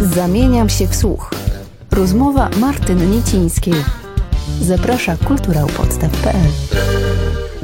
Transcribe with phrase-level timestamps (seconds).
[0.00, 1.30] Zamieniam się w słuch.
[1.90, 3.74] Rozmowa Martyn Niecińskiej.
[4.60, 6.50] Zaprasza kulturałpodstaw.pl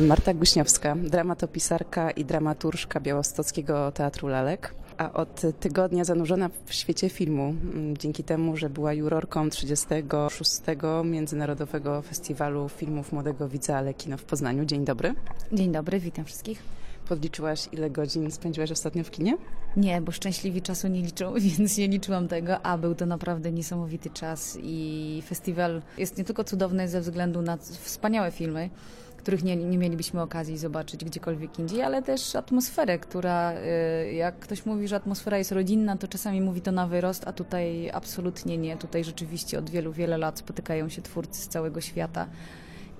[0.06, 7.54] Marta Guśniowska, dramatopisarka i dramaturżka Białostockiego Teatru Lalek, a od tygodnia zanurzona w świecie filmu,
[7.74, 11.02] mm, dzięki temu, że była jurorką 36.
[11.04, 14.64] Międzynarodowego Festiwalu Filmów Młodego Widza Ale Kino w Poznaniu.
[14.64, 15.14] Dzień dobry.
[15.52, 16.85] Dzień dobry, witam wszystkich.
[17.08, 19.36] Podliczyłaś, ile godzin spędziłaś ostatnio w kinie?
[19.76, 24.10] Nie, bo szczęśliwi czasu nie liczą, więc nie liczyłam tego, a był to naprawdę niesamowity
[24.10, 28.70] czas i festiwal jest nie tylko cudowny ze względu na wspaniałe filmy,
[29.16, 34.66] których nie, nie mielibyśmy okazji zobaczyć gdziekolwiek indziej, ale też atmosferę, która, y, jak ktoś
[34.66, 38.76] mówi, że atmosfera jest rodzinna, to czasami mówi to na wyrost, a tutaj absolutnie nie.
[38.76, 42.26] Tutaj rzeczywiście od wielu, wiele lat spotykają się twórcy z całego świata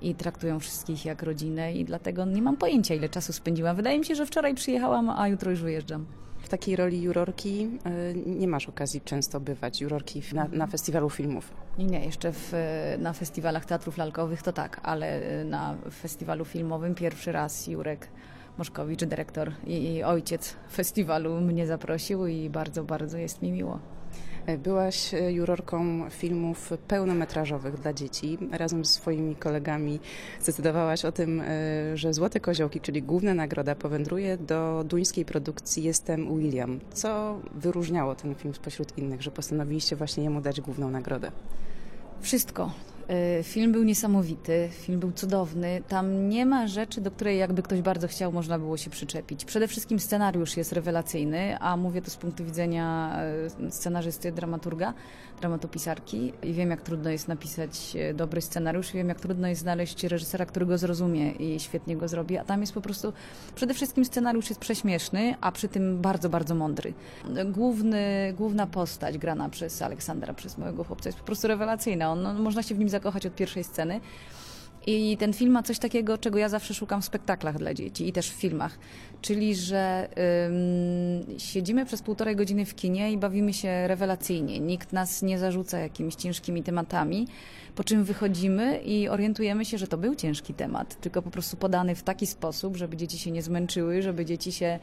[0.01, 3.75] i traktują wszystkich jak rodzinę i dlatego nie mam pojęcia, ile czasu spędziłam.
[3.75, 6.05] Wydaje mi się, że wczoraj przyjechałam, a jutro już wyjeżdżam.
[6.41, 7.69] W takiej roli jurorki
[8.15, 11.53] y, nie masz okazji często bywać, jurorki na, na festiwalu filmów.
[11.77, 12.53] Nie, jeszcze w,
[12.99, 18.09] na festiwalach teatrów lalkowych to tak, ale na festiwalu filmowym pierwszy raz Jurek
[18.57, 23.79] Moszkowicz, dyrektor i ojciec festiwalu mnie zaprosił i bardzo, bardzo jest mi miło.
[24.57, 28.37] Byłaś jurorką filmów pełnometrażowych dla dzieci.
[28.51, 29.99] Razem z swoimi kolegami
[30.41, 36.37] zdecydowałaś o tym, e, że Złote Koziołki, czyli główna nagroda, powędruje do duńskiej produkcji Jestem
[36.37, 36.79] William.
[36.93, 41.31] Co wyróżniało ten film spośród innych, że postanowiliście właśnie jemu dać główną nagrodę?
[42.21, 42.71] Wszystko.
[43.39, 45.81] Y, film był niesamowity, film był cudowny.
[45.87, 49.45] Tam nie ma rzeczy, do której jakby ktoś bardzo chciał, można było się przyczepić.
[49.45, 53.17] Przede wszystkim scenariusz jest rewelacyjny, a mówię to z punktu widzenia
[53.67, 54.93] y, scenarzysty, dramaturga,
[55.41, 60.03] dramatopisarki i wiem, jak trudno jest napisać y, dobry scenariusz, wiem, jak trudno jest znaleźć
[60.03, 63.13] reżysera, który go zrozumie i świetnie go zrobi, a tam jest po prostu,
[63.55, 66.93] przede wszystkim scenariusz jest prześmieszny, a przy tym bardzo, bardzo mądry.
[67.45, 72.11] Główny, główna postać grana przez Aleksandra, przez mojego chłopca jest po prostu rewelacyjna.
[72.11, 73.99] On, no, można się w nim zakochać od pierwszej sceny.
[74.89, 78.13] I ten film ma coś takiego, czego ja zawsze szukam w spektaklach dla dzieci i
[78.13, 78.79] też w filmach.
[79.21, 80.09] Czyli, że
[80.47, 84.59] ym, siedzimy przez półtorej godziny w kinie i bawimy się rewelacyjnie.
[84.59, 87.27] Nikt nas nie zarzuca jakimiś ciężkimi tematami,
[87.75, 91.95] po czym wychodzimy i orientujemy się, że to był ciężki temat, tylko po prostu podany
[91.95, 94.79] w taki sposób, żeby dzieci się nie zmęczyły, żeby dzieci się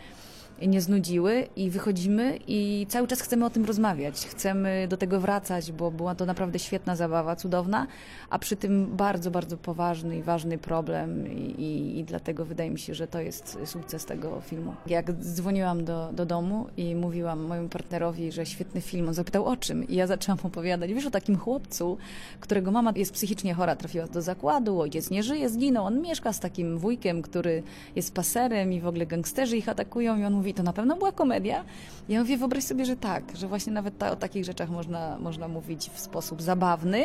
[0.62, 4.14] nie znudziły i wychodzimy i cały czas chcemy o tym rozmawiać.
[4.26, 7.86] Chcemy do tego wracać, bo była to naprawdę świetna zabawa, cudowna,
[8.30, 12.78] a przy tym bardzo, bardzo poważny i ważny problem i, i, i dlatego wydaje mi
[12.78, 14.74] się, że to jest sukces tego filmu.
[14.86, 19.56] Jak dzwoniłam do, do domu i mówiłam mojemu partnerowi, że świetny film, on zapytał o
[19.56, 21.98] czym i ja zaczęłam opowiadać, wiesz o takim chłopcu,
[22.40, 26.40] którego mama jest psychicznie chora, trafiła do zakładu, ojciec nie żyje, zginął, on mieszka z
[26.40, 27.62] takim wujkiem, który
[27.96, 31.12] jest paserem i w ogóle gangsterzy ich atakują i on mówi, to na pewno była
[31.12, 31.64] komedia?
[32.08, 35.48] Ja mówię, wyobraź sobie, że tak, że właśnie nawet ta, o takich rzeczach można, można
[35.48, 37.04] mówić w sposób zabawny,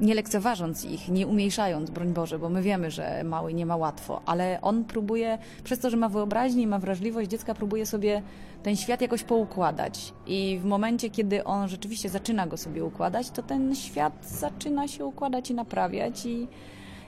[0.00, 4.22] nie lekceważąc ich, nie umniejszając, broń Boże, bo my wiemy, że mały nie ma łatwo,
[4.26, 8.22] ale on próbuje, przez to, że ma wyobraźnię i ma wrażliwość, dziecka próbuje sobie
[8.62, 10.12] ten świat jakoś poukładać.
[10.26, 15.04] I w momencie, kiedy on rzeczywiście zaczyna go sobie układać, to ten świat zaczyna się
[15.04, 16.48] układać i naprawiać i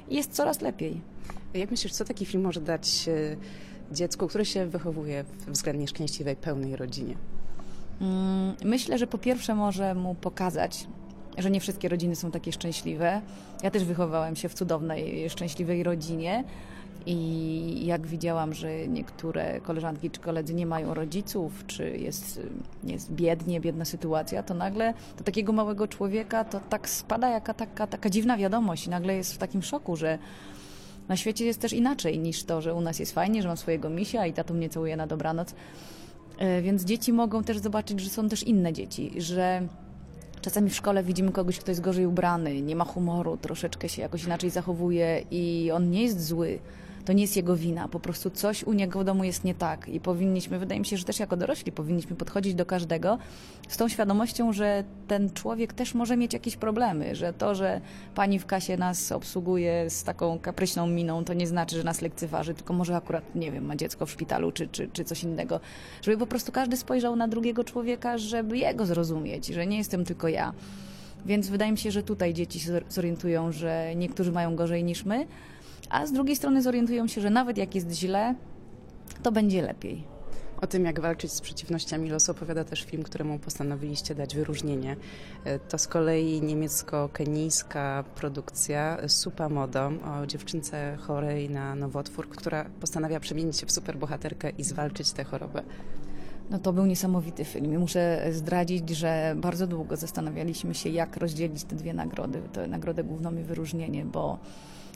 [0.08, 1.00] jest coraz lepiej.
[1.54, 3.08] Jak myślisz, co taki film może dać
[3.92, 7.14] dziecku, które się wychowuje w względnie szczęśliwej, pełnej rodzinie?
[8.00, 10.86] Mm, myślę, że po pierwsze może mu pokazać,
[11.38, 13.20] że nie wszystkie rodziny są takie szczęśliwe.
[13.62, 16.44] Ja też wychowałam się w cudownej, szczęśliwej rodzinie.
[17.06, 22.40] I jak widziałam, że niektóre koleżanki czy koledzy nie mają rodziców, czy jest,
[22.84, 27.86] jest biednie, biedna sytuacja, to nagle do takiego małego człowieka to tak spada jaka taka,
[27.86, 30.18] taka dziwna wiadomość i nagle jest w takim szoku, że
[31.10, 33.90] na świecie jest też inaczej niż to, że u nas jest fajnie, że mam swojego
[33.90, 35.54] misia i tato mnie całuje na dobranoc.
[36.38, 39.62] E, więc dzieci mogą też zobaczyć, że są też inne dzieci, że
[40.40, 44.24] czasami w szkole widzimy kogoś, kto jest gorzej ubrany, nie ma humoru, troszeczkę się jakoś
[44.24, 46.58] inaczej zachowuje i on nie jest zły
[47.04, 49.88] to nie jest jego wina, po prostu coś u niego w domu jest nie tak
[49.88, 53.18] i powinniśmy, wydaje mi się, że też jako dorośli powinniśmy podchodzić do każdego
[53.68, 57.80] z tą świadomością, że ten człowiek też może mieć jakieś problemy, że to, że
[58.14, 62.54] pani w kasie nas obsługuje z taką kapryśną miną, to nie znaczy, że nas lekceważy,
[62.54, 65.60] tylko może akurat, nie wiem, ma dziecko w szpitalu czy, czy, czy coś innego.
[66.02, 70.28] Żeby po prostu każdy spojrzał na drugiego człowieka, żeby jego zrozumieć, że nie jestem tylko
[70.28, 70.52] ja.
[71.26, 75.26] Więc wydaje mi się, że tutaj dzieci się zorientują, że niektórzy mają gorzej niż my,
[75.90, 78.34] a z drugiej strony zorientują się, że nawet jak jest źle,
[79.22, 80.04] to będzie lepiej.
[80.60, 84.96] O tym, jak walczyć z przeciwnościami losu, opowiada też film, któremu postanowiliście dać wyróżnienie.
[85.44, 89.92] E, to z kolei niemiecko-kenijska produkcja Supa Modo
[90.22, 95.62] o dziewczynce chorej na nowotwór, która postanawia przemienić się w superbohaterkę i zwalczyć tę chorobę.
[96.50, 97.74] No to był niesamowity film.
[97.74, 103.04] I muszę zdradzić, że bardzo długo zastanawialiśmy się, jak rozdzielić te dwie nagrody, tę nagrodę
[103.04, 104.38] główną i wyróżnienie, bo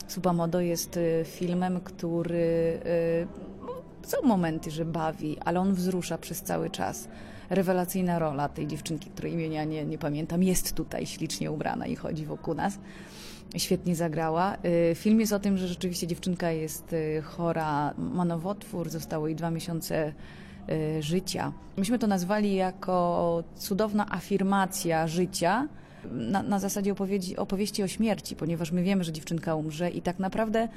[0.07, 2.79] Subamodo jest y, filmem, który
[4.03, 7.07] y, są momenty, że bawi, ale on wzrusza przez cały czas.
[7.49, 12.25] Rewelacyjna rola tej dziewczynki, której imienia nie, nie pamiętam, jest tutaj ślicznie ubrana i chodzi
[12.25, 12.79] wokół nas.
[13.57, 14.57] Świetnie zagrała.
[14.91, 19.51] Y, film jest o tym, że rzeczywiście dziewczynka jest chora, ma nowotwór, zostało jej dwa
[19.51, 20.13] miesiące
[20.99, 21.53] życia.
[21.77, 25.67] Myśmy to nazwali jako cudowna afirmacja życia
[26.11, 30.19] na, na zasadzie opowieści, opowieści o śmierci, ponieważ my wiemy, że dziewczynka umrze i tak
[30.19, 30.67] naprawdę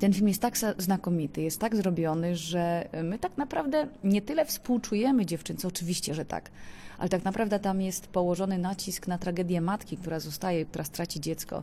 [0.00, 5.26] ten film jest tak znakomity, jest tak zrobiony, że my tak naprawdę nie tyle współczujemy
[5.26, 6.50] dziewczynce, oczywiście, że tak,
[6.98, 11.62] ale tak naprawdę tam jest położony nacisk na tragedię matki, która zostaje, która straci dziecko.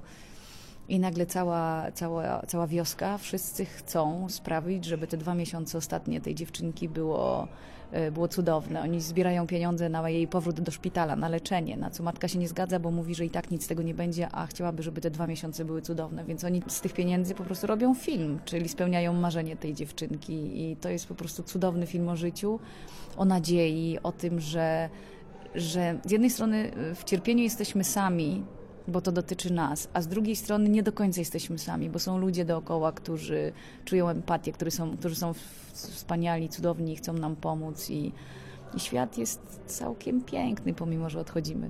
[0.91, 6.35] I nagle cała, cała, cała wioska, wszyscy chcą sprawić, żeby te dwa miesiące ostatnie tej
[6.35, 7.47] dziewczynki było,
[7.91, 8.81] e, było cudowne.
[8.81, 12.47] Oni zbierają pieniądze na jej powrót do szpitala, na leczenie, na co matka się nie
[12.47, 15.11] zgadza, bo mówi, że i tak nic z tego nie będzie, a chciałaby, żeby te
[15.11, 16.25] dwa miesiące były cudowne.
[16.25, 20.61] Więc oni z tych pieniędzy po prostu robią film, czyli spełniają marzenie tej dziewczynki.
[20.61, 22.59] I to jest po prostu cudowny film o życiu,
[23.17, 24.89] o nadziei, o tym, że
[25.55, 28.43] że z jednej strony w cierpieniu jesteśmy sami,
[28.91, 32.17] bo to dotyczy nas, a z drugiej strony nie do końca jesteśmy sami, bo są
[32.17, 33.53] ludzie dookoła, którzy
[33.85, 35.33] czują empatię, którzy są, którzy są
[35.73, 38.11] wspaniali, cudowni, chcą nam pomóc i,
[38.73, 41.69] i świat jest całkiem piękny, pomimo że odchodzimy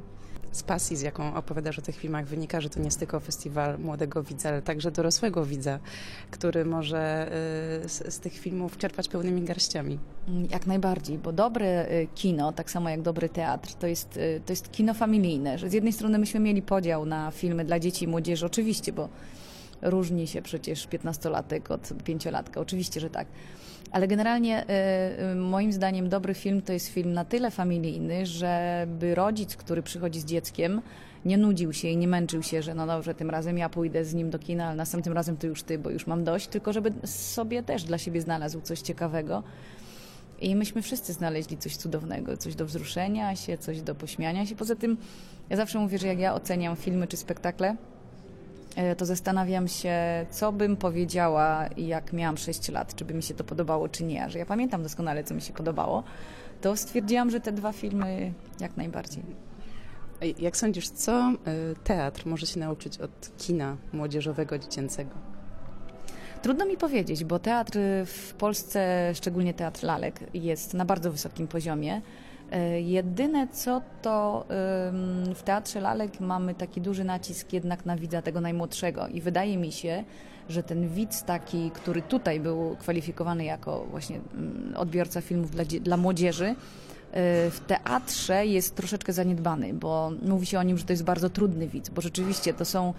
[0.52, 3.80] z pasji, z jaką opowiadasz o tych filmach, wynika, że to nie jest tylko festiwal
[3.80, 5.80] młodego widza, ale także dorosłego widza,
[6.32, 7.32] który może
[7.86, 10.00] y, z, z tych filmów czerpać pełnymi garściami.
[10.50, 14.54] Jak najbardziej, bo dobre y, kino, tak samo jak dobry teatr, to jest, y, to
[14.54, 15.58] jest kino familijne.
[15.58, 19.10] Że z jednej strony myśmy mieli podział na filmy dla dzieci i młodzieży, oczywiście, bo
[19.82, 23.28] różni się przecież piętnastolatek od pięciolatka, oczywiście, że tak.
[23.92, 29.16] Ale generalnie y, y, moim zdaniem dobry film to jest film na tyle familijny, żeby
[29.16, 30.82] rodzic, który przychodzi z dzieckiem,
[31.26, 34.14] nie nudził się i nie męczył się, że no dobrze, tym razem ja pójdę z
[34.14, 36.94] nim do kina, ale następnym razem to już ty, bo już mam dość, tylko żeby
[37.08, 39.44] sobie też dla siebie znalazł coś ciekawego.
[40.42, 44.56] I myśmy wszyscy znaleźli coś cudownego, coś do wzruszenia się, coś do pośmiania się.
[44.56, 44.98] Poza tym
[45.50, 48.01] ja zawsze mówię, że jak ja oceniam filmy czy spektakle, E,
[48.98, 53.44] to zastanawiam się, co bym powiedziała, jak miałam 6 lat, czy by mi się to
[53.44, 54.26] podobało, czy nie.
[54.26, 56.04] A że ja pamiętam doskonale, co mi się podobało,
[56.62, 59.24] to stwierdziłam, że te dwa filmy jak najbardziej.
[60.40, 61.34] Jak sądzisz, co e,
[61.84, 65.12] teatr może się nauczyć od kina młodzieżowego, dziecięcego?
[66.42, 72.02] Trudno mi powiedzieć, bo teatr w Polsce, szczególnie teatr lalek, jest na bardzo wysokim poziomie.
[72.52, 74.46] E, jedyne co to
[75.36, 79.72] w Teatrze Lalek mamy taki duży nacisk jednak na widza tego najmłodszego i wydaje mi
[79.72, 80.04] się,
[80.50, 85.98] że ten widz taki, który tutaj był kwalifikowany jako właśnie mm, odbiorca filmów dla, dla
[85.98, 86.56] młodzieży, e,
[87.50, 91.68] w teatrze jest troszeczkę zaniedbany, bo mówi się o nim, że to jest bardzo trudny
[91.68, 92.94] widz, bo rzeczywiście to są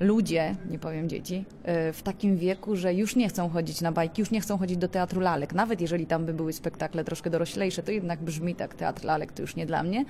[0.00, 4.22] ludzie, nie powiem dzieci, e, w takim wieku, że już nie chcą chodzić na bajki,
[4.22, 5.54] już nie chcą chodzić do teatru lalek.
[5.54, 9.42] Nawet jeżeli tam by były spektakle troszkę doroślejsze, to jednak brzmi tak, teatr lalek to
[9.42, 10.04] już nie dla mnie.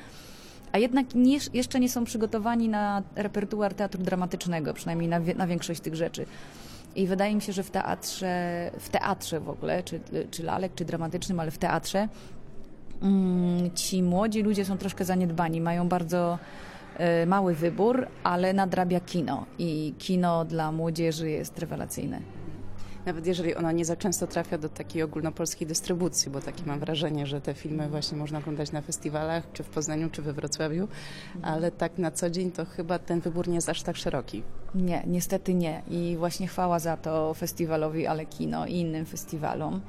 [0.73, 5.81] A jednak nie, jeszcze nie są przygotowani na repertuar teatru dramatycznego, przynajmniej na, na większość
[5.81, 6.27] tych rzeczy.
[6.97, 10.85] I wydaje mi się, że w teatrze, w teatrze w ogóle, czy, czy lalek, czy
[10.85, 12.09] dramatycznym, ale w teatrze,
[13.03, 16.39] mm, ci młodzi ludzie są troszkę zaniedbani, mają bardzo
[17.27, 22.21] mały wybór, ale nadrabia kino i kino dla młodzieży jest rewelacyjne.
[23.07, 27.27] Nawet jeżeli ona nie za często trafia do takiej ogólnopolskiej dystrybucji, bo takie mam wrażenie,
[27.27, 30.89] że te filmy właśnie można oglądać na festiwalach, czy w Poznaniu, czy we Wrocławiu,
[31.43, 34.43] ale tak na co dzień to chyba ten wybór nie jest aż tak szeroki.
[34.75, 35.83] Nie, niestety nie.
[35.91, 39.81] I właśnie chwała za to festiwalowi Ale Kino i innym festiwalom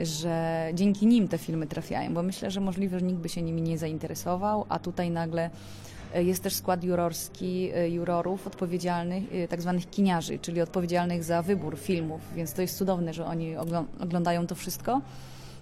[0.00, 3.62] że dzięki nim te filmy trafiają, bo myślę, że możliwe, że nikt by się nimi
[3.62, 5.50] nie zainteresował, a tutaj nagle
[5.95, 11.42] E, jest też skład jurorski e, jurorów odpowiedzialnych, e, tak zwanych kiniarzy, czyli odpowiedzialnych za
[11.42, 13.56] wybór filmów, więc to jest cudowne, że oni
[14.00, 15.00] oglądają to wszystko.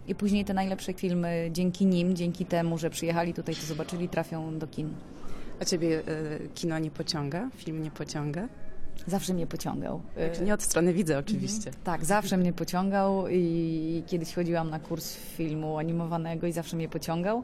[0.08, 4.58] I później te najlepsze filmy dzięki nim, dzięki temu, że przyjechali tutaj, to zobaczyli, trafią
[4.58, 4.94] do kin.
[5.60, 6.02] A ciebie
[6.54, 7.50] kino nie pociąga?
[7.56, 8.48] Film nie pociąga?
[9.06, 10.02] Zawsze mnie pociągał.
[10.44, 11.68] Nie od strony widzę oczywiście.
[11.68, 11.84] Mhm.
[11.84, 17.42] Tak, zawsze mnie pociągał i kiedyś chodziłam na kurs filmu animowanego i zawsze mnie pociągał.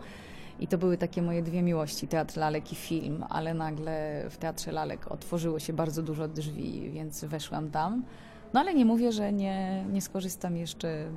[0.59, 4.73] I to były takie moje dwie miłości, teatr lalek i film, ale nagle w teatrze
[4.73, 8.05] lalek otworzyło się bardzo dużo drzwi, więc weszłam tam.
[8.53, 11.11] No ale nie mówię, że nie, nie skorzystam jeszcze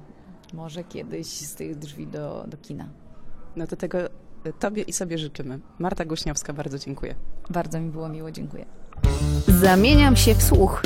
[0.54, 2.90] może kiedyś z tych drzwi do, do kina.
[3.56, 3.98] No to tego
[4.60, 5.60] Tobie i sobie życzymy.
[5.80, 7.16] Marta Gośniowska, bardzo dziękuję.
[7.50, 8.66] Bardzo mi było miło, dziękuję.
[9.48, 10.82] Zamieniam się w słuch.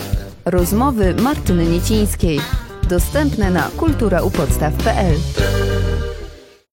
[0.45, 2.39] Rozmowy Martyny Niecińskiej.
[2.89, 5.15] Dostępne na kulturaupodstaw.pl